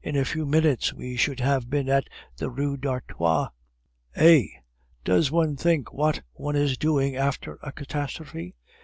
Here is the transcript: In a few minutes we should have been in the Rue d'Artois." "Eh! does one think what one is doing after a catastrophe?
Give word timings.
In 0.00 0.14
a 0.14 0.24
few 0.24 0.46
minutes 0.46 0.94
we 0.94 1.16
should 1.16 1.40
have 1.40 1.68
been 1.68 1.88
in 1.88 2.02
the 2.36 2.50
Rue 2.50 2.76
d'Artois." 2.76 3.48
"Eh! 4.14 4.46
does 5.02 5.32
one 5.32 5.56
think 5.56 5.92
what 5.92 6.22
one 6.34 6.54
is 6.54 6.78
doing 6.78 7.16
after 7.16 7.58
a 7.64 7.72
catastrophe? 7.72 8.54